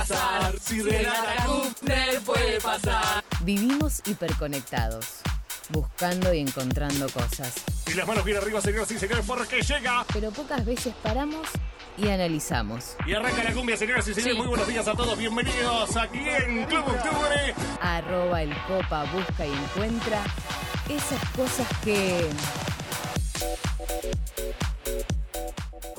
[0.00, 0.58] pasar.
[0.60, 1.46] Si Renata
[2.24, 3.24] puede pasar.
[3.40, 5.06] Vivimos hiperconectados,
[5.70, 7.54] buscando y encontrando cosas.
[7.86, 10.04] Y las manos bien arriba, señoras y señores, porque llega.
[10.12, 11.46] Pero pocas veces paramos
[11.98, 12.96] y analizamos.
[13.06, 14.34] Y arranca la cumbia, señoras y señores.
[14.34, 14.38] Sí.
[14.38, 15.18] Muy buenos días a todos.
[15.18, 17.54] Bienvenidos aquí en Club Octubre.
[17.80, 20.22] Arroba el copa busca y encuentra
[20.88, 22.28] esas cosas que...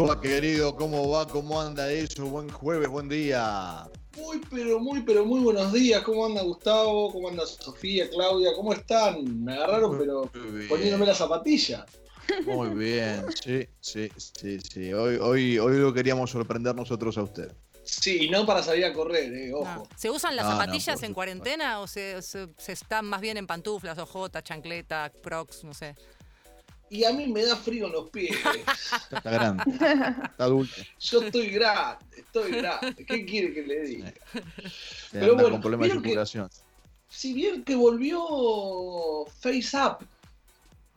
[0.04, 1.28] Hola querido, ¿cómo va?
[1.28, 2.26] ¿Cómo anda eso?
[2.26, 3.88] Buen jueves, buen día.
[4.18, 6.02] Muy, pero muy, pero muy buenos días.
[6.02, 7.12] ¿Cómo anda Gustavo?
[7.14, 8.50] ¿Cómo anda Sofía, Claudia?
[8.56, 9.44] ¿Cómo están?
[9.44, 10.24] Me agarraron, pero
[10.68, 11.86] poniéndome la zapatilla.
[12.48, 14.92] Muy bien, sí, sí, sí, sí.
[14.92, 17.52] Hoy, hoy, hoy lo queríamos sorprender nosotros a usted.
[17.84, 19.66] Sí, y no para salir a correr, eh, ojo.
[19.66, 19.84] No.
[19.96, 23.38] ¿Se usan las No, no, zapatillas en cuarentena o se, se- se están más bien
[23.38, 25.96] en pantuflas, ojotas, chancleta, crocs, no sé?
[26.92, 28.36] Y a mí me da frío en los pies.
[29.12, 30.76] Está grande, está adulto.
[31.00, 33.06] Yo estoy grande, estoy grande.
[33.06, 34.14] ¿Qué quiere que le diga?
[35.14, 36.50] Pero bueno, con problemas de que- circulación.
[37.08, 40.06] Si bien que volvió Face Up,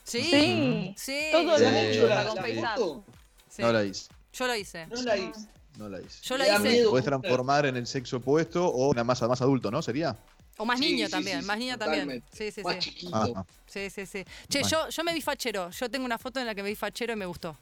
[0.03, 0.95] Sí, Sí.
[0.99, 1.29] sí.
[1.33, 2.67] Todo ¿se lo han Sí, hecho la, la Face Up.
[2.75, 3.05] foto?
[3.49, 3.63] sí.
[3.63, 4.87] No la hice, Yo lo hice.
[4.89, 5.49] No la hice.
[5.79, 6.19] No la hice.
[6.23, 6.59] Yo la hice.
[6.61, 6.91] miedo.
[6.91, 9.83] Puedes transformar en el sexo opuesto o una masa más adulto, ¿no?
[9.83, 10.17] ¿Sería?
[10.57, 12.23] O más Sí, niño sí, también, sí, más sí, niña también.
[12.33, 12.81] Sí, sí, Más sí.
[12.91, 13.17] chiquito.
[13.17, 13.45] Ajá.
[13.67, 14.25] Sí, sí, sí.
[14.49, 14.69] Che, Bueno.
[14.85, 15.71] yo, yo me vi fachero.
[15.71, 17.57] Yo tengo una foto en la que me vi fachero y me gustó.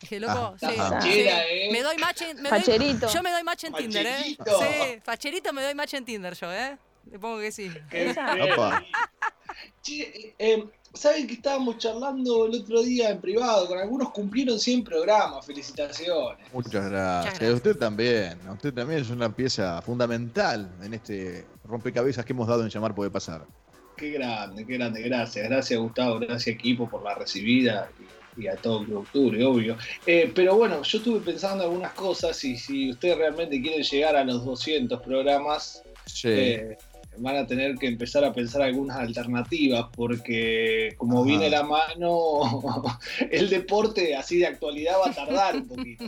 [0.00, 1.68] Dije, loco, Ah, sí, fachera, ¿eh?
[1.72, 3.08] Me doy match en, me doy- Facherito.
[3.12, 4.36] yo me doy match en Tinder, ¿eh?
[4.36, 4.60] Facherito.
[4.60, 6.76] Sí, facherito me doy match en Tinder yo, ¿eh?
[7.10, 7.70] Le pongo que sí.
[7.90, 8.14] Qué.
[9.82, 13.66] Che, eh, ¿Saben que estábamos charlando el otro día en privado?
[13.66, 15.44] Con algunos cumplieron 100 programas.
[15.44, 16.46] Felicitaciones.
[16.52, 17.34] Muchas gracias.
[17.34, 17.54] gracias.
[17.54, 18.38] Usted también.
[18.48, 23.10] Usted también es una pieza fundamental en este rompecabezas que hemos dado en llamar puede
[23.10, 23.44] pasar.
[23.96, 25.02] Qué grande, qué grande.
[25.02, 27.90] Gracias, gracias Gustavo, gracias equipo por la recibida
[28.36, 29.76] y, a todo el Octubre, obvio.
[30.06, 34.24] Eh, pero bueno, yo estuve pensando algunas cosas y si ustedes realmente quieren llegar a
[34.24, 36.28] los 200 programas, Sí.
[36.30, 36.78] eh,
[37.18, 41.26] van a tener que empezar a pensar algunas alternativas porque como Ajá.
[41.28, 42.40] viene la mano,
[43.30, 46.04] el deporte así de actualidad va a tardar un poquito.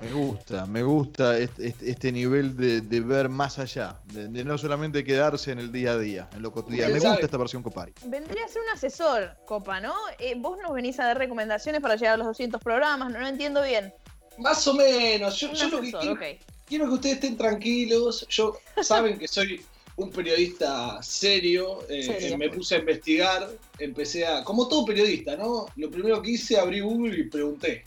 [0.00, 4.44] Me gusta, me gusta este, este- este nivel de, de ver más allá, de, de
[4.44, 6.92] no solamente quedarse en el día a día, en lo cotidiano.
[6.92, 7.12] Me Sabe.
[7.14, 7.92] gusta esta versión Copari.
[8.04, 9.94] Vendría a ser un asesor, Copa, ¿no?
[10.18, 13.26] Eh, vos nos venís a dar recomendaciones para llegar a los 200 programas, no lo
[13.26, 13.92] entiendo bien.
[14.38, 16.22] Más o menos, yo, lo que quiero, ok.
[16.66, 18.26] quiero que ustedes estén tranquilos.
[18.28, 19.64] Yo saben que soy
[19.96, 21.78] un periodista serio.
[21.88, 22.38] eh, Serio.
[22.38, 23.48] me puse a investigar,
[23.78, 24.44] empecé a.
[24.44, 25.66] Como todo periodista, ¿no?
[25.76, 27.84] Lo primero que hice, abrí Google y pregunté.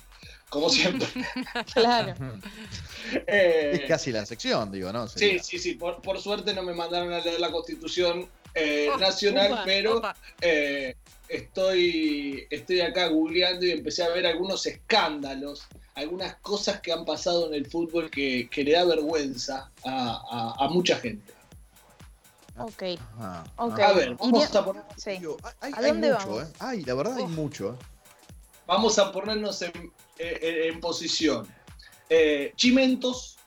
[0.49, 1.07] Como siempre.
[1.73, 2.15] Claro.
[3.25, 5.07] Eh, Es casi la sección, digo, ¿no?
[5.07, 5.73] sí, Sería- sí, sí.
[5.73, 10.01] Por, por suerte no me mandaron a leer la Constitución eh, Oh, Nacional, upa, pero
[10.41, 10.93] eh,
[11.27, 15.63] estoy, estoy acá googleando y empecé a ver algunos escándalos,
[15.95, 20.65] algunas cosas que han pasado en el fútbol que, que le da vergüenza a, a-
[20.65, 21.33] a mucha gente.
[22.63, 22.83] Ok.
[23.17, 23.79] Ajá, Ok.
[23.79, 23.89] ajá.
[23.89, 25.09] A ver, vamos a, poner- Sí.
[25.61, 26.43] Hay, ¿A hay dónde mucho, vamos?
[26.43, 26.53] ¿eh?
[26.59, 27.77] Ay, la verdad hay mucho, ¿eh?
[28.67, 29.71] vamos a ponernos en,
[30.17, 31.47] en- en posición.
[32.09, 33.37] Eh, chimentos,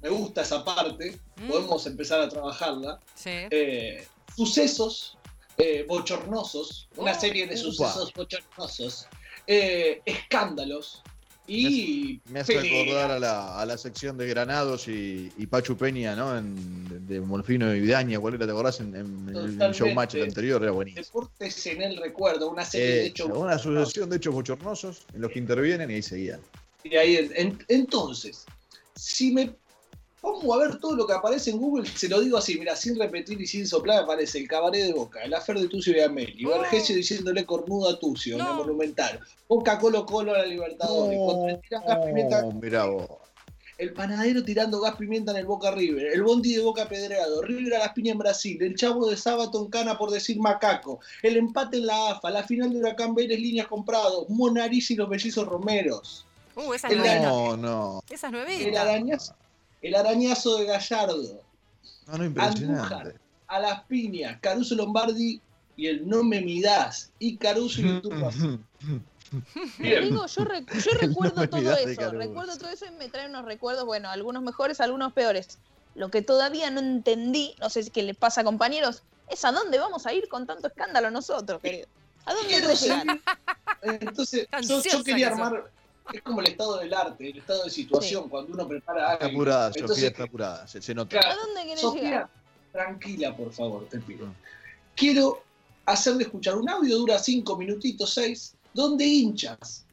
[0.00, 1.48] me gusta esa parte, Mm.
[1.48, 3.00] podemos empezar a trabajarla.
[3.14, 3.30] Sí.
[3.50, 5.16] Eh, sucesos
[5.58, 7.62] eh, bochornosos, una Oh, serie de upa.
[7.62, 9.06] sucesos bochornosos,
[9.46, 11.02] eh, escándalos
[11.46, 12.72] y Me hace peleas.
[12.82, 16.36] acordar a la, a la sección de Granados y, y Pachu Peña, ¿no?
[16.38, 18.46] En, de, de Molfino y Vidaña, ¿cuál era?
[18.46, 18.80] ¿Te acordás?
[18.80, 21.04] En, en el showmatch anterior, era buenísimo.
[21.04, 23.30] Deportes en el recuerdo, una serie de Eh, hechos.
[23.34, 26.40] una sucesión de hechos bochornosos en los que intervienen y ahí seguían.
[26.84, 28.44] Y ahí, en- entonces,
[28.94, 29.54] si me
[30.22, 32.96] pongo a ver todo lo que aparece en Google, se lo digo así, mira, sin
[32.98, 36.46] repetir y sin soplar, aparece el cabaret de Boca, el afer de Tucio y Ameli,
[36.46, 36.50] Oh.
[36.60, 38.50] Vergesio diciéndole cornudo a Tucio, en No.
[38.52, 39.18] el Monumental,
[39.48, 43.08] Boca Colo Colo a la Libertadores, cuando le tiran gas pimienta Oh, mirá vos.
[43.78, 47.74] el panadero tirando gas pimienta en el Boca River, el Bondi de Boca Pedreado, River
[47.74, 51.36] a las piñas en Brasil, el Chavo de Sábato en Cana por decir macaco, el
[51.36, 55.46] empate en la AFA, la final de Huracán Vélez, líneas comprados, Monariz y los mellizos
[55.48, 57.22] Romeros, Uh, esa es.
[57.22, 58.02] No, no.
[58.10, 59.34] Esa es el arañazo,
[59.82, 61.40] el arañazo de Gallardo,
[62.06, 62.94] No, no, impresionante.
[62.94, 63.14] Andújar,
[63.48, 65.40] a las piñas, Caruso Lombardi
[65.76, 68.60] y el No me midás, y Caruso y el.
[69.78, 70.04] Bien.
[70.04, 73.28] Digo, yo, re- yo El recuerdo no todo eso, recuerdo todo eso y me trae
[73.28, 75.58] unos recuerdos, bueno, algunos mejores, algunos peores.
[75.94, 79.52] Lo que todavía no entendí, no sé si qué le pasa a compañeros, es a
[79.52, 81.86] dónde vamos a ir con tanto escándalo nosotros, querido.
[82.24, 83.20] ¿A dónde seguir.
[83.82, 85.70] Entonces, yo, quería que armar,
[86.12, 89.38] es como el estado del arte, el estado de situación, cuando uno prepara Está algo.
[89.40, 90.66] apurada, Sofía, está apurada.
[90.66, 91.18] Se, se nota.
[91.20, 92.30] claro, ¿A dónde querés Sofía, llegar?
[92.72, 94.26] tranquila, por favor, te pido.
[94.26, 94.34] Mm.
[94.96, 95.42] Quiero
[95.86, 99.84] hacerle escuchar un audio, dura cinco minutitos, seis, donde hinchas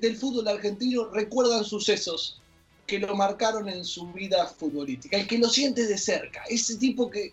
[0.00, 2.40] del fútbol argentino recuerdan sucesos
[2.86, 7.10] que lo marcaron en su vida futbolística, el que lo siente de cerca, ese tipo
[7.10, 7.32] que,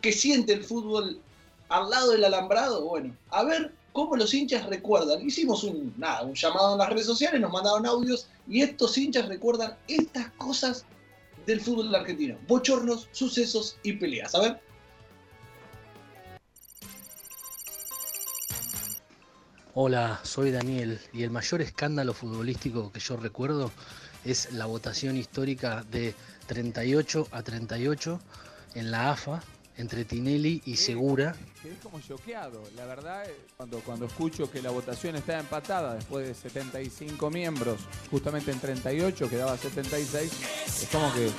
[0.00, 1.20] que siente el fútbol
[1.68, 5.26] al lado del alambrado, bueno, a ver cómo los hinchas recuerdan.
[5.26, 5.94] Hicimos un,
[6.34, 10.84] llamado en las redes sociales, nos mandaron audios y estos hinchas recuerdan estas cosas
[11.46, 12.38] del fútbol argentino.
[12.48, 14.34] Bochornos, sucesos y peleas.
[14.34, 14.60] A ver.
[19.74, 23.70] Hola, soy Daniel y el mayor escándalo futbolístico que yo recuerdo
[24.24, 26.14] es la votación histórica de
[26.46, 28.20] 38 a 38
[28.74, 29.42] en la AFA
[29.76, 31.34] entre Tinelli y Segura.
[31.62, 36.26] Quedé como choqueado, la verdad, eh, cuando, cuando escucho que la votación está empatada después
[36.26, 37.80] de 75 miembros,
[38.10, 40.32] justamente en 38 quedaba 76,
[40.66, 41.30] es como que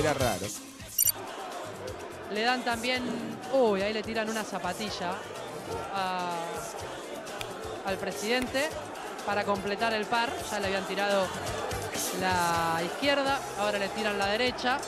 [0.00, 0.46] era raro.
[2.32, 3.02] Le dan también.
[3.52, 5.12] Uy, ahí le tiran una zapatilla
[5.94, 6.40] a-
[7.84, 8.68] al presidente
[9.26, 10.30] para completar el par.
[10.50, 11.26] Ya le habían tirado
[12.20, 14.78] la izquierda, ahora le tiran la derecha.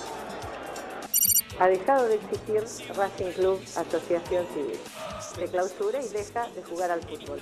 [1.61, 2.65] Ha dejado de existir
[2.97, 4.79] Racing Club Asociación Civil.
[5.21, 7.41] Se clausura y deja de jugar al fútbol.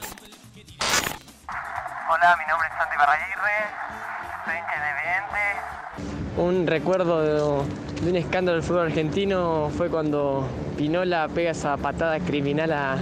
[2.11, 3.56] Hola, mi nombre es Santi Barraguirre,
[4.44, 5.41] soy independiente.
[6.37, 12.20] Un recuerdo de, de un escándalo del fútbol argentino fue cuando Pinola pega esa patada
[12.20, 12.99] criminal a,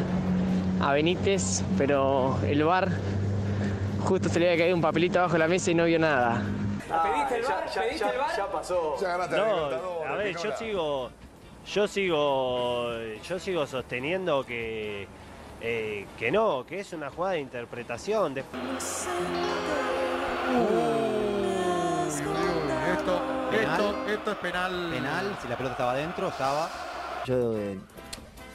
[0.80, 2.88] a Benítez, pero el VAR
[4.04, 6.40] justo se le había caído un papelito abajo de la mesa y no vio nada.
[6.90, 7.70] ¿Pediste el bar?
[7.72, 8.36] ¿Pediste el bar?
[8.36, 8.96] Ya pasó.
[9.00, 11.10] No, a ver, yo sigo,
[11.66, 12.92] yo sigo,
[13.22, 15.06] yo sigo sosteniendo que,
[15.60, 18.34] eh, que no, que es una jugada de interpretación.
[18.34, 18.40] De...
[22.90, 23.22] Esto,
[23.52, 24.90] esto, esto es penal.
[24.90, 26.68] Penal, si la pelota estaba adentro, estaba.
[27.24, 27.78] Yo eh,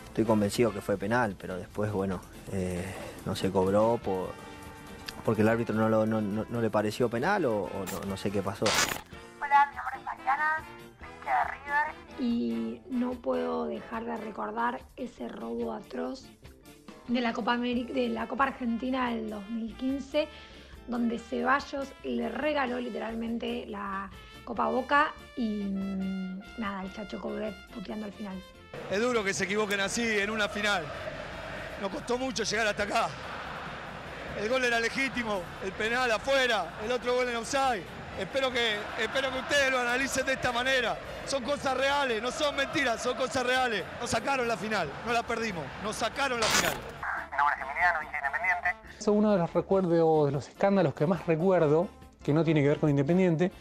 [0.07, 2.19] estoy convencido que fue penal, pero después, bueno,
[2.51, 2.83] eh,
[3.25, 4.29] no se cobró por,
[5.25, 8.15] porque el árbitro no, lo- no- no- no le pareció penal o, o no, no
[8.17, 8.65] sé qué pasó.
[9.41, 10.63] Hola, mi nombre es Mariana,
[11.25, 16.25] de River y no puedo dejar de recordar ese robo atroz
[17.07, 20.27] de la Copa América, de la Copa Argentina del 2015,
[20.87, 24.09] donde Ceballos le regaló literalmente la
[24.43, 28.41] Copa Boca y mm, nada, el Chacho Coudet puteando al final.
[28.91, 30.83] Es duro que se equivoquen así en una final.
[31.81, 33.07] Nos costó mucho llegar hasta acá.
[34.37, 37.83] El gol era legítimo, el penal afuera, el otro gol en offside.
[38.19, 40.97] Espero que, espero que ustedes lo analicen de esta manera.
[41.25, 43.83] Son cosas reales, no son mentiras, son cosas reales.
[43.99, 46.73] Nos sacaron la final, no la perdimos, nos sacaron la final.
[48.99, 51.87] Es uno de los recuerdos, de los escándalos que más recuerdo,
[52.23, 53.51] que no tiene que ver con Independiente,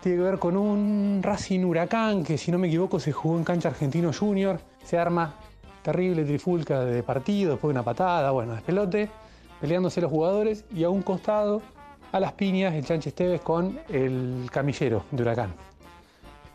[0.00, 3.44] tiene que ver con un Racing Huracán que, si no me equivoco, se jugó en
[3.44, 4.60] cancha Argentino Junior.
[4.84, 5.34] Se arma
[5.82, 9.10] terrible trifulca de partido, después una patada, bueno, despelote,
[9.60, 11.62] peleándose los jugadores y a un costado,
[12.12, 15.54] a las piñas, el Chanche Esteves con el camillero de Huracán.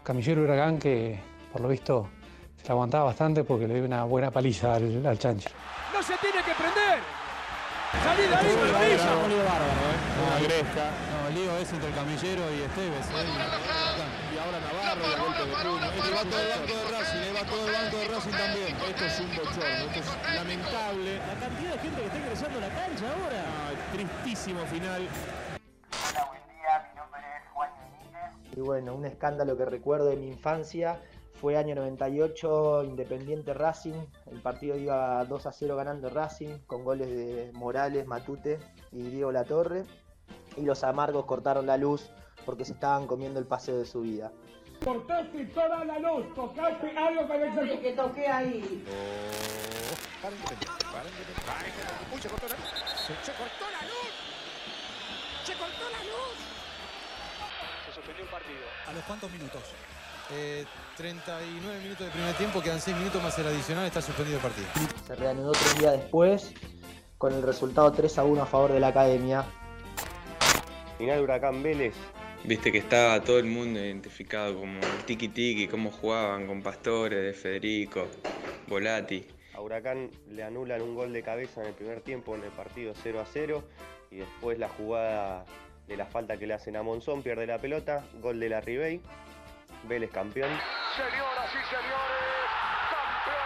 [0.03, 1.19] Camillero de Huracán que,
[1.51, 2.07] por lo visto,
[2.57, 5.49] se la aguantaba bastante porque le dio una buena paliza al, al Chanche.
[5.93, 6.99] ¡No se tiene que prender!
[8.03, 9.27] ¡Salí de ahí, Un maravilla!
[9.27, 10.27] lío bárbaro, ¿eh?
[10.27, 10.89] Una gresca.
[11.11, 13.82] No, el lío es entre el camillero y Esteves, ¿eh?
[15.43, 18.77] Este va todo el banco de Racing, eh, va todo el banco de Racing también.
[18.77, 21.17] Esto es un bochorno, esto es lamentable.
[21.17, 23.43] La cantidad de gente que está ingresando a la cancha ahora.
[23.91, 25.01] tristísimo final.
[26.11, 28.57] Hola, buen día, mi nombre es Juan Benítez.
[28.57, 31.01] Y bueno, un escándalo que recuerdo de mi infancia
[31.41, 33.99] fue año 98, Independiente Racing.
[34.31, 38.59] El partido iba 2 a 0 ganando Racing con goles de Morales, Matute
[38.93, 39.83] y Diego Latorre.
[40.55, 42.09] Y los amargos cortaron la luz
[42.45, 44.31] porque se estaban comiendo el paseo de su vida.
[44.83, 48.83] Cortaste toda la luz, tocaste algo con el que toqué ahí.
[52.13, 52.67] Uy, se cortó la luz.
[53.23, 54.13] Se cortó la luz.
[55.45, 56.37] Se cortó la luz.
[57.85, 58.59] Se suspendió el partido.
[58.87, 59.61] ¿A los cuántos minutos?
[60.31, 60.65] Eh,
[60.97, 64.67] 39 minutos de primer tiempo, quedan 6 minutos más el adicional, está suspendido el partido.
[65.05, 66.53] Se reanudó tres días después
[67.17, 69.45] con el resultado 3 a 1 a favor de la academia.
[70.97, 71.95] Final Huracán Vélez.
[72.45, 77.15] Viste que estaba todo el mundo identificado como el tiki tiki, cómo jugaban con Pastore,
[77.15, 78.05] de Federico,
[78.67, 79.25] Volati.
[79.53, 82.93] A Huracán le anulan un gol de cabeza en el primer tiempo en el partido
[83.01, 83.63] 0 a 0
[84.11, 85.45] y después la jugada
[85.87, 88.99] de la falta que le hacen a Monzón pierde la pelota, gol de la Ribey,
[89.87, 90.49] Vélez campeón.
[90.97, 92.49] Señoras y señores,
[92.89, 93.43] campeón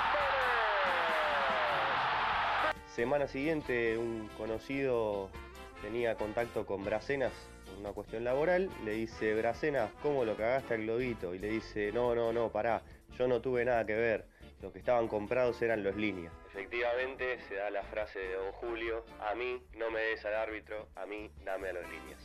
[2.96, 5.30] Semana siguiente un conocido
[5.84, 10.84] tenía contacto con Bracenas en una cuestión laboral, le dice, Bracenas, ¿cómo lo cagaste al
[10.84, 11.34] globito?
[11.34, 12.82] Y le dice, no, no, no, pará,
[13.18, 14.26] yo no tuve nada que ver,
[14.62, 16.34] los que estaban comprados eran los líneas.
[16.50, 20.90] Efectivamente se da la frase de don Julio, a mí no me des al árbitro,
[20.96, 22.20] a mí dame a los líneas.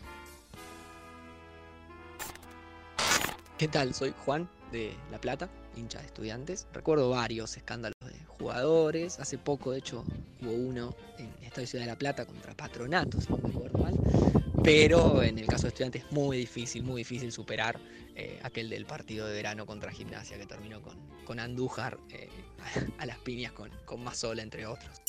[3.59, 3.95] ¿Qué tal?
[3.95, 6.67] Soy Juan de La Plata, hincha de estudiantes.
[6.73, 9.21] Recuerdo varios escándalos de jugadores.
[9.21, 10.05] Hace poco, de hecho,
[10.41, 14.42] hubo uno en Estadio Ciudad de La Plata contra Patronato, si no me acuerdo mal.
[14.65, 17.79] Pero en el caso de estudiantes es muy difícil, muy difícil superar
[18.15, 22.29] eh, aquel del partido de verano contra Gimnasia que terminó con, con Andújar eh,
[22.99, 25.01] a las piñas con, con Mazola, entre otros.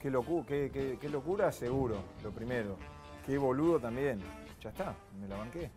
[0.00, 2.76] Qué, locu qué, qué- qué locura, seguro, lo primero.
[3.26, 4.20] Qué boludo también.
[4.62, 5.70] Ya está, me la banqué.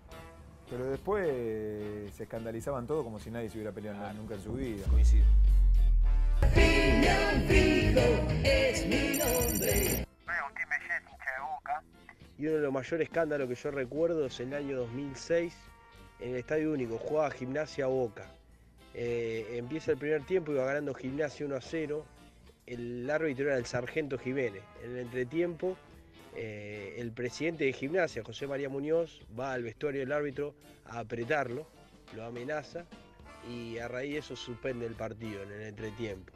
[0.69, 4.43] Pero después eh, se escandalizaban todo como si nadie se hubiera peleado nada nunca en
[4.43, 4.85] su vida.
[4.91, 5.25] Coincido.
[12.37, 15.53] Y uno de los mayores escándalos que yo recuerdo es el año 2006
[16.19, 18.27] en el Estadio Único, jugaba Gimnasia Boca.
[18.93, 22.05] Eh, empieza el primer tiempo, iba ganando Gimnasia 1 a 0.
[22.65, 24.63] El árbitro era el Sargento Jiménez.
[24.83, 25.77] En el entretiempo,
[26.35, 30.53] eh, el presidente de Gimnasia, José María Muñoz, va al vestuario del árbitro
[30.85, 31.67] a apretarlo,
[32.15, 32.85] lo amenaza
[33.49, 36.33] y a raíz de eso suspende el partido en el entretiempo.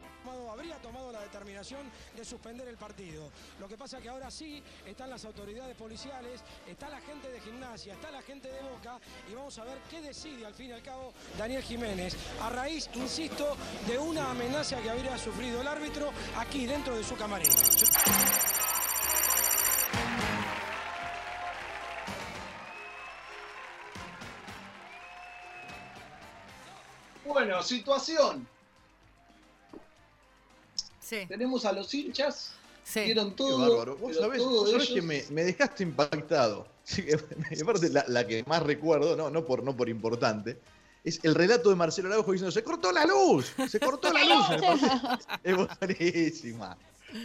[0.51, 3.29] Habría tomado la determinación de suspender el partido.
[3.60, 7.93] Lo que pasa que ahora sí están las autoridades policiales, está la gente de gimnasia,
[7.93, 10.84] está la gente de Boca y vamos a ver qué decide al fin y al
[10.84, 12.15] cabo Daniel Jiménez.
[12.41, 13.55] A raíz, insisto,
[13.88, 17.51] de una amenaza que habría sufrido el árbitro aquí dentro de su camarín.
[27.25, 28.48] Bueno, situación.
[31.12, 31.25] Sí.
[31.27, 32.53] Tenemos a los hinchas.
[32.96, 33.70] Vieron Qué todo.
[33.70, 33.98] bárbaro.
[33.98, 36.65] Vos sabés, todo sabés ellos- que me, me dejaste impactado.
[36.86, 37.03] Sí,
[37.62, 40.58] aparte, la, la que más recuerdo, no, no, por, no por importante,
[41.03, 43.51] es el relato de Marcelo Araujo diciendo: ¡Se cortó la luz!
[43.70, 44.46] ¡Se cortó la luz!
[44.50, 44.63] en
[45.60, 45.68] el partido".
[45.68, 46.77] es buenísima.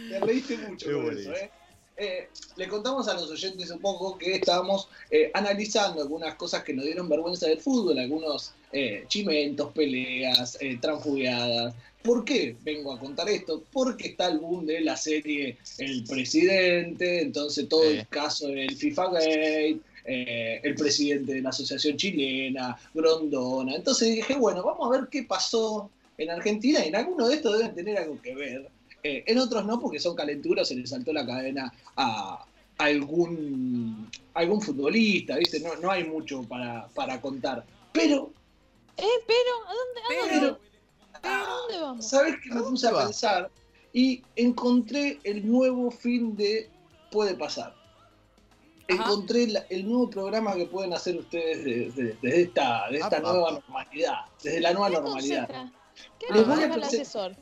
[0.09, 1.51] Te reíste mucho Qué con eso, ¿eh?
[1.99, 6.73] Eh, le contamos a los oyentes un poco que estábamos eh, analizando algunas cosas que
[6.73, 11.73] nos dieron vergüenza del fútbol, algunos eh, chimentos, peleas, eh, transfugiadas.
[12.07, 13.63] ¿Por qué vengo a contar esto?
[13.71, 19.11] Porque está el boom de la serie El Presidente, entonces todo el caso del FIFA
[19.11, 23.75] Gate, eh, el presidente de la Asociación Chilena, Grondona.
[23.75, 27.57] Entonces dije, bueno, vamos a ver qué pasó en Argentina y en alguno de estos
[27.57, 28.69] deben tener algo que ver.
[29.03, 32.45] Eh, en otros no, porque son calenturas, se le saltó la cadena a
[32.77, 35.59] algún, algún futbolista, ¿viste?
[35.59, 37.65] No, no hay mucho para, para contar.
[37.91, 38.31] Pero,
[38.95, 40.61] Eh, pero, ¿a dónde, a pero, dónde?
[40.63, 40.66] ¿A
[41.67, 42.05] dónde vamos?
[42.09, 43.49] ¿sabes qué me puse a pensar?
[43.93, 46.69] Y encontré el nuevo fin de
[47.11, 47.73] Puede Pasar.
[48.87, 53.19] Encontré la- el nuevo programa que pueden hacer ustedes de- de- desde esta, de esta
[53.19, 55.47] nueva normalidad, desde la nueva ¿Qué normalidad.
[55.47, 55.73] concentra?
[56.19, 57.37] ¿Qué Les voy a el?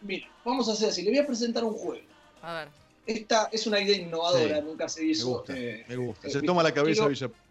[0.00, 2.06] Mira, vamos a hacer así, le voy a presentar un juego.
[2.42, 2.68] A ver.
[3.04, 5.28] Esta es una idea innovadora, Sí, nunca se Me hizo.
[5.28, 6.28] gusta, eh, me gusta.
[6.28, 7.08] eh, Se toma la cabeza quiero-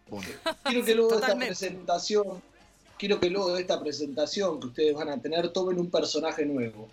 [0.10, 0.28] Pone.
[0.64, 2.42] Quiero que luego de esta presentación,
[2.98, 6.90] quiero que luego de esta presentación que ustedes van a tener, tomen un personaje nuevo.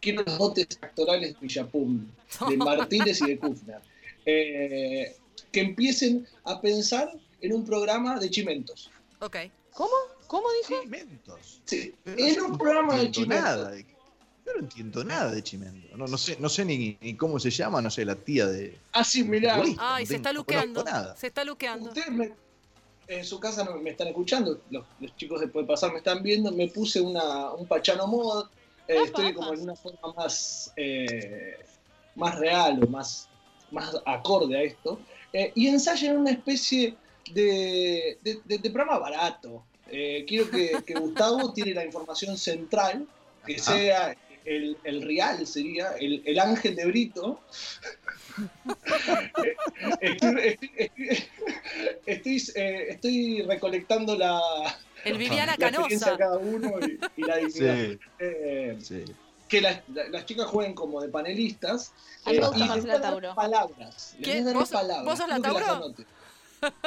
[0.00, 2.06] Quiero los dotes actorales de Villapum,
[2.48, 3.80] de Martínez y de Kufner.
[4.24, 5.16] Eh,
[5.52, 8.90] que empiecen a pensar en un programa de chimentos.
[9.20, 9.36] Ok.
[9.72, 9.90] ¿Cómo?
[10.26, 10.80] ¿Cómo dije?
[10.82, 11.60] Chimentos.
[11.64, 13.56] Sí, Pero en yo un no programa de entiendo chimentos.
[13.58, 13.70] nada.
[13.70, 13.82] de-
[14.46, 15.96] Yo no entiendo nada de Chimento.
[15.96, 18.76] No, no sé, no sé ni, ni cómo se llama, no sé, la tía de.
[18.92, 19.54] Así, mirá.
[19.56, 20.80] futbolista, Ay, no se tengo- está no luqueando.
[20.84, 21.16] conozco nada.
[21.16, 21.92] Se está luqueando.
[23.08, 26.22] En su casa no me están escuchando, los, los chicos de Puede Pasar me están
[26.22, 28.46] viendo, me puse una, un Pachano Mod,
[28.88, 31.56] eh, estoy como en una forma más, eh,
[32.16, 33.28] más real o más,
[33.70, 35.00] más acorde a esto,
[35.32, 36.96] eh, y ensayen una especie
[37.32, 39.64] de, de, de- de programa barato.
[39.88, 43.06] Eh, quiero que, que Gustavo tiene la información central,
[43.46, 43.72] que Ajá.
[43.72, 47.38] sea el, el real, sería el, el ángel de Brito.
[50.00, 51.28] Estoy, estoy- estoy-
[52.06, 54.40] estoy, eh, estoy recolectando la,
[55.04, 56.18] El Viviana la experiencia de Canosa.
[56.18, 57.76] cada uno y, y la dignidad.
[57.76, 59.04] Sí, Eh, sí.
[59.48, 61.92] que las, la- las chicas jueguen como de panelistas.
[62.24, 63.34] A mí me eh, gusta más la Tauro.
[63.34, 64.16] Palabras.
[64.18, 64.44] Les voy a ¿Quién?
[64.44, 65.04] dar ¿Vos- palabras.
[65.04, 65.84] vos sos la Quiero que las Tauro?
[65.86, 66.06] anoten.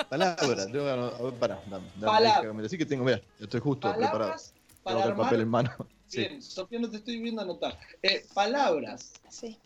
[0.09, 2.41] Palabra, tengo que ano- a ver, pará, dame, dame, Palabra.
[2.41, 4.17] déjame, así que tengo, mira, estoy justo preparado.
[4.19, 4.53] Palabras
[4.83, 5.71] Tengo el papel en mano.
[6.09, 6.21] Sí.
[6.21, 7.77] Bien, Sofía, no te estoy viendo anotar.
[8.01, 9.59] Eh, palabras Sí.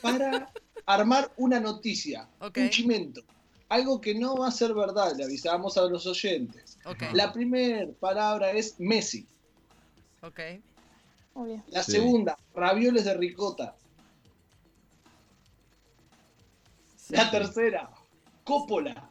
[0.00, 0.50] Para
[0.86, 3.22] armar una noticia, un chimento.
[3.68, 6.78] Algo que no va a ser verdad, le avisamos a los oyentes.
[7.14, 9.26] La primera palabra es Messi.
[10.22, 10.40] Ok.
[11.68, 11.92] La Sí.
[11.92, 13.74] segunda, ravioles de ricota.
[17.08, 17.90] La tercera,
[18.44, 19.08] Coppola.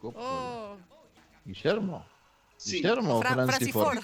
[0.00, 0.24] Coppola.
[0.26, 0.76] Oh.
[1.44, 2.04] Guillermo.
[2.56, 2.76] Sí.
[2.76, 3.98] Guillermo o Fra- Francis Francis Ford.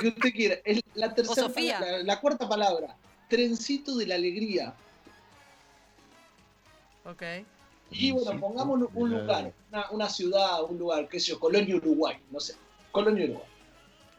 [0.00, 0.56] Que usted quiera.
[0.94, 1.80] La tercera, Sofía.
[1.80, 2.96] la, la cuarta palabra,
[3.34, 4.74] trencito de la alegría.
[7.04, 7.22] Ok.
[7.90, 12.16] Y bueno, pongamos un lugar, una, una ciudad, un lugar, qué sé yo, Colonia, Uruguay,
[12.30, 12.54] no sé.
[12.92, 13.48] Colonia Uruguay.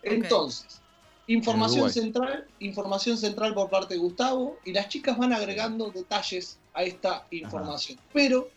[0.04, 0.82] Entonces,
[1.28, 1.94] información Uruguay.
[2.04, 7.26] central, información central por parte de Gustavo, y las chicas van agregando detalles a esta
[7.32, 7.98] información.
[8.14, 8.50] Pero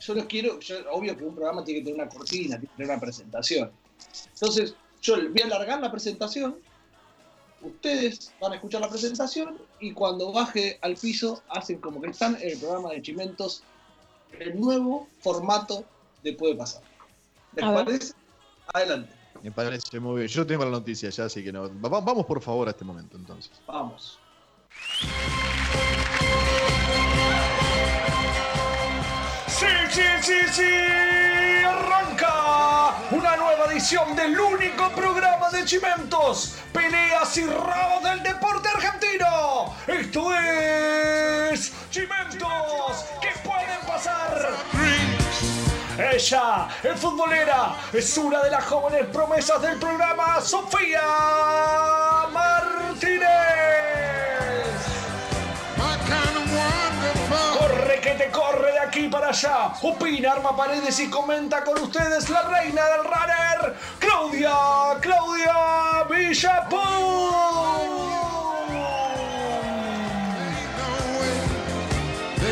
[0.00, 2.76] yo los quiero, yo- obvio que un programa tiene que tener una cortina, tiene que
[2.76, 3.70] tener una presentación.
[4.32, 6.56] Entonces, yo voy a alargar la presentación,
[7.62, 12.36] ustedes van a escuchar la presentación y cuando baje al piso hacen como que están
[12.40, 13.62] en el programa de Chimentos,
[14.38, 15.84] el nuevo formato
[16.22, 16.82] de Puede Pasar.
[17.54, 17.84] ¿Les A ver.
[17.84, 18.14] parece?
[18.74, 20.28] Adelante, Me parece muy bien.
[20.28, 21.62] Yo tengo la noticia ya, así que no.
[21.80, 23.50] Va- Vamos por favor a este momento entonces.
[23.66, 24.18] vamos.
[29.48, 31.64] Sí, sí, sí, sí.
[31.64, 32.41] Arranca
[33.66, 39.74] nueva del único programa de Chimentos, peleas y rabos del deporte argentino.
[39.86, 43.04] Esto es Chimentos.
[43.20, 44.50] ¿Qué pueden pasar?
[45.96, 51.02] Ella es futbolera, es una de las jóvenes promesas del programa, Sofía
[52.32, 53.21] Martínez.
[58.30, 59.72] Corre de aquí para allá.
[59.82, 64.54] Opina, arma paredes y comenta con ustedes la reina del runner, Claudia,
[65.00, 66.82] Claudia Villapun.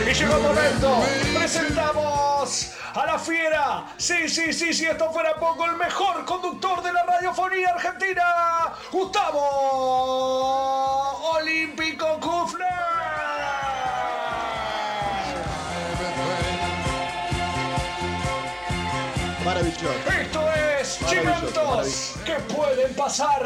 [0.08, 1.02] Y llegó el momento.
[1.38, 3.86] Presentamos a la fiera.
[3.96, 9.42] Sí, sí, sí, si esto fuera poco, el mejor conductor de la radiofonía argentina, Gustavo
[11.34, 12.18] Olímpico
[19.80, 20.46] Esto
[20.78, 22.12] es Chimentos.
[22.26, 23.42] ¿Qué pueden pasar?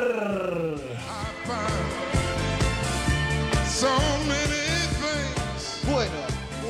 [5.88, 6.10] Bueno,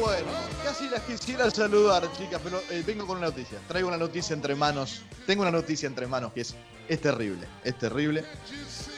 [0.01, 0.27] bueno,
[0.63, 3.59] casi las quisiera saludar, chicas, pero eh, vengo con una noticia.
[3.67, 5.01] Traigo una noticia entre manos.
[5.27, 6.55] Tengo una noticia entre manos que es,
[6.87, 8.23] es terrible, es terrible.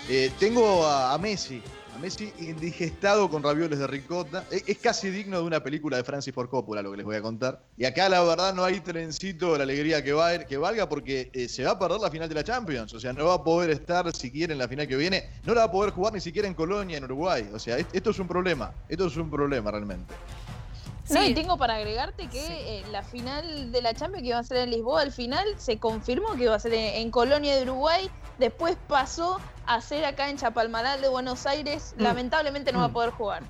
[0.09, 1.63] Eh, tengo a, a Messi,
[1.97, 4.45] Messi indigestado con ravioles de ricota.
[4.51, 7.17] Es, es casi digno de una película de Francis Ford Coppola lo que les voy
[7.17, 7.63] a contar.
[7.77, 11.31] Y acá la verdad no hay trencito de la alegría que, va, que valga porque
[11.33, 12.93] eh, se va a perder la final de la Champions.
[12.95, 15.25] O sea, no va a poder estar siquiera en la final que viene.
[15.45, 17.49] No la va a poder jugar ni siquiera en Colonia, en Uruguay.
[17.53, 18.73] O sea, es- esto es un problema.
[18.89, 20.15] Esto es un problema realmente.
[21.11, 24.45] No, y tengo para agregarte que eh, la final de la Champions que iba a
[24.45, 27.63] ser en Lisboa, al final se confirmó que iba a ser en, en Colonia de
[27.63, 32.03] Uruguay, después pasó a ser acá en Chapalmalal de Buenos Aires, Mm.
[32.03, 33.43] lamentablemente no va a poder jugar.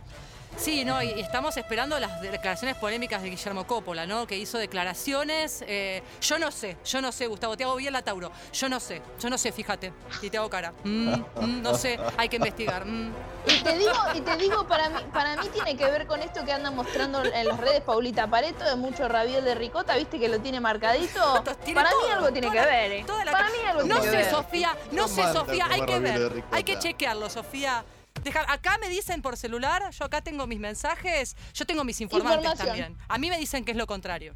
[0.56, 4.26] Sí, no, y estamos esperando las declaraciones polémicas de Guillermo Coppola, ¿no?
[4.26, 5.62] Que hizo declaraciones.
[5.66, 8.32] eh, yo no sé, yo no sé, Gustavo, te hago bien la Tauro.
[8.52, 9.92] Yo no sé, yo no sé, fíjate.
[10.22, 10.72] Y te hago cara.
[10.82, 12.86] Mm, mm, no sé, hay que investigar.
[12.86, 13.12] mm.
[13.46, 16.44] Y te digo, y te digo para mí, para mí tiene que ver con esto
[16.44, 20.28] que anda mostrando en las redes Paulita Pareto de mucho rabiel de ricota, viste que
[20.28, 21.44] lo tiene marcadito.
[21.64, 23.04] Tiene para mí algo tiene que toda ver, eh.
[23.30, 24.30] Para mí algo No tiene que sé, ver.
[24.30, 26.44] Sofía, no No sé, Sofía, hay que ver.
[26.50, 27.84] Hay que chequearlo, Sofía.
[28.22, 32.55] Deja- acá me dicen por celular, yo acá tengo mis mensajes, yo tengo mis informantes
[32.57, 32.96] también.
[33.09, 34.35] A mí me dicen que es lo contrario.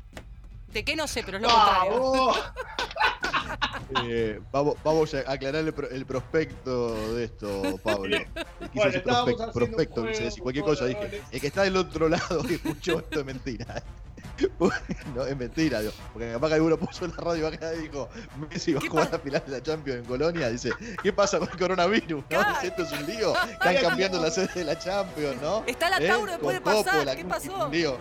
[0.73, 2.37] ¿De qué no sé, pero es lo ¡Vamos!
[2.39, 2.55] contrario?
[4.05, 8.19] Eh, vamos, vamos a aclarar el, pro- el prospecto de esto, Pablo.
[8.75, 10.85] Bueno, estábamos prospecto, juego, cualquier cosa.
[10.87, 13.83] Dije, el que está del otro lado y escuchó esto es mentira.
[15.15, 18.09] No, es mentira, digo, porque capaz que alguno puso en la radio acá y dijo,
[18.51, 20.49] Messi va a jugar la final de la Champions en Colonia.
[20.49, 20.71] Dice,
[21.03, 22.25] ¿qué pasa con el coronavirus?
[22.31, 22.39] ¿No?
[22.39, 23.35] Dice, Esto es un lío.
[23.53, 25.65] Están cambiando la sede de la Champions, ¿no?
[25.67, 26.07] Está la ¿Eh?
[26.07, 27.67] Tauro, puede Con pasar, Coppola, ¿qué pasó?
[27.67, 27.99] Un lío.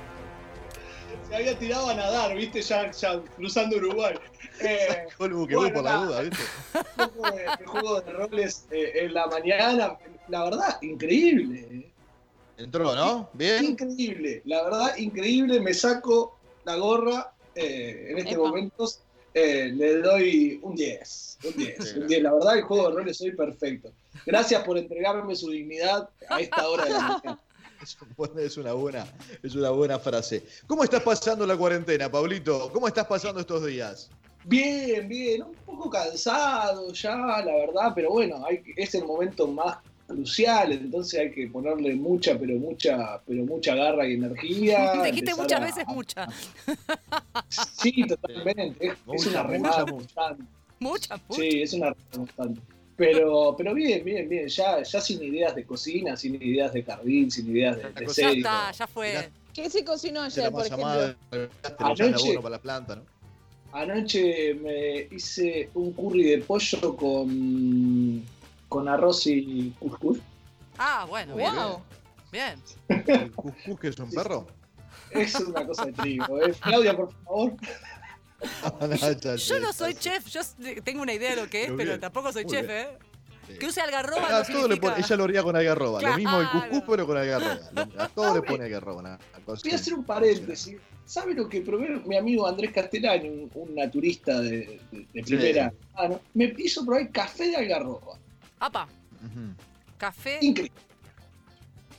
[1.27, 4.15] Se había tirado a nadar, viste, ya, ya cruzando Uruguay.
[4.61, 6.43] Eh, Colbu que voy bueno, por la duda, ¿viste?
[6.97, 11.89] un poco de, de juego de roles eh, en la mañana, la verdad, increíble.
[12.59, 13.29] Entró, ¿no?
[13.33, 13.63] Bien.
[13.63, 15.61] Increíble, la verdad, increíble.
[15.61, 18.41] Me saco la gorra eh, en este Epa.
[18.41, 18.85] momento.
[19.33, 21.37] eh, le doy un 10.
[21.45, 22.21] Un 10, un 10.
[22.23, 23.91] La verdad, el juego de roles hoy perfecto.
[24.25, 27.39] Gracias por entregarme su dignidad a esta hora de la mañana.
[28.37, 29.07] Es, una buena,
[29.41, 30.43] es una buena frase.
[30.67, 32.69] ¿Cómo estás pasando la cuarentena, Pablito?
[32.73, 34.09] ¿Cómo estás pasando estos días?
[34.43, 39.77] Bien, bien, un poco cansado ya, la verdad, pero bueno, hay, es el momento más
[40.09, 44.93] crucial, entonces hay que ponerle mucha, pero mucha, pero mucha garra y energía.
[45.05, 46.27] Dijiste muchas a- veces mucha.
[47.49, 48.93] Sí, totalmente.
[49.13, 49.91] Es, una remada mucha.
[49.93, 50.43] constante.
[50.79, 51.41] Mucha, mucha.
[51.41, 52.61] Sí, es una remada constante.
[52.97, 54.47] Pero, pero bien, bien, bien.
[54.49, 58.13] Ya, ya sin ideas de cocina, sin ideas de jardín, sin ideas de, de Ya
[58.13, 58.37] serie.
[58.39, 59.29] está, ya fue.
[59.53, 61.15] ¿Qué se cocinó ayer, por ejemplo?
[61.79, 63.03] Anoche- para la planta, ¿no?
[63.71, 68.23] Anoche me hice un curry de pollo con,
[68.69, 70.19] con arroz y cuscús.
[70.77, 71.53] Ah, bueno, bien.
[71.55, 71.81] Wow.
[72.31, 72.61] Bien.
[72.87, 74.47] ¿El cuscús que es un perro?
[75.11, 76.39] Es una cosa de trigo.
[76.41, 76.53] ¿eh?
[76.61, 77.53] Claudia, por favor.
[79.37, 80.55] Yo no soy chef, yo s-
[80.85, 82.87] tengo una idea de lo que es, pero tampoco soy muy chef, bien.
[83.49, 83.57] ¿eh?
[83.59, 84.93] Que use algarroba Ah, no todo le significa...
[84.93, 86.01] pone- ella lo haría con algarroba.
[86.01, 86.69] Lo mismo el Claro.
[86.69, 87.59] cuscús, pero con algarroba.
[87.73, 88.99] Lo- A todo le pone algarroba.
[89.01, 90.77] una- Voy a hacer un paréntesis.
[91.05, 95.23] ¿Sabe lo que probé mi amigo Andrés Castellani, un, un naturista de, de- de Sí.
[95.23, 96.21] primera mano?
[96.35, 98.17] Me hizo probar café de algarroba.
[98.59, 98.87] Apa,
[99.97, 100.39] café...
[100.41, 100.73] Increíble.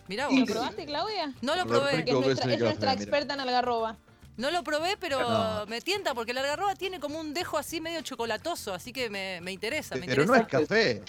[0.09, 0.51] Mirá ¿Lo vos.
[0.51, 1.33] probaste, Claudia?
[1.41, 2.05] No lo Lo probé.
[2.05, 3.97] Que es nuestra, es nuestra experta en algarroba.
[4.37, 5.67] No lo probé, pero No.
[5.67, 9.41] me tienta porque el algarroba tiene como un dejo así medio chocolatoso, así que me,
[9.41, 10.63] me interesa, me Pero no interesa.
[10.63, 11.03] es café.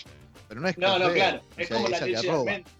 [0.47, 0.99] Pero no es No, café.
[0.99, 1.41] no, claro.
[1.57, 2.71] O Es sea, como la leche de almendra.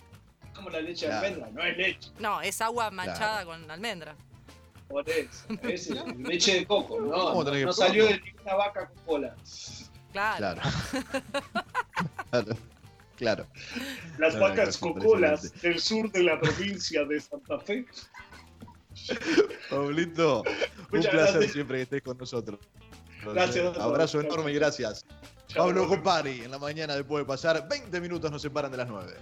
[0.46, 1.22] Es como la leche Claro.
[1.22, 2.10] de almendra, no es leche.
[2.20, 4.16] No, es agua manchada con almendra.
[4.90, 5.46] Por eso.
[5.64, 7.44] Es leche de coco, ¿no?
[7.44, 9.36] No, no salió de ninguna vaca con cola.
[10.12, 10.38] Claro.
[10.38, 10.62] Claro.
[12.32, 12.58] claro.
[13.18, 13.46] Claro.
[14.18, 17.86] Las No, vacas cocolas del sur de la provincia de Santa Fe.
[19.70, 20.44] Pablito,
[20.92, 21.52] un placer gracias.
[21.54, 22.60] siempre que estés con nosotros.
[23.24, 23.84] Gracias, doctor.
[23.84, 25.06] Abrazo enorme y gracias.
[25.48, 25.66] Chao.
[25.68, 29.14] Pablo Compari, en la mañana después de pasar 20 minutos nos separan de las 9.